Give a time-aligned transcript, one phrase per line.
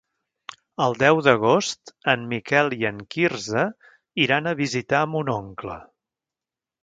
[0.85, 3.65] El deu d'agost en Miquel i en Quirze
[4.25, 5.77] iran a visitar mon oncle.